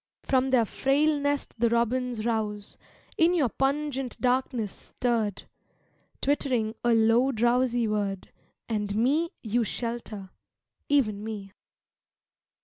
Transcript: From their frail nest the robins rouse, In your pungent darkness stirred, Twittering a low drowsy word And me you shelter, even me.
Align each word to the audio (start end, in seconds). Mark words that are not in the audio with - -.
From 0.23 0.49
their 0.49 0.65
frail 0.65 1.19
nest 1.19 1.53
the 1.59 1.69
robins 1.69 2.25
rouse, 2.25 2.75
In 3.19 3.35
your 3.35 3.49
pungent 3.49 4.19
darkness 4.19 4.71
stirred, 4.71 5.43
Twittering 6.23 6.73
a 6.83 6.95
low 6.95 7.31
drowsy 7.31 7.87
word 7.87 8.31
And 8.67 8.95
me 8.95 9.29
you 9.43 9.63
shelter, 9.63 10.31
even 10.89 11.23
me. 11.23 11.51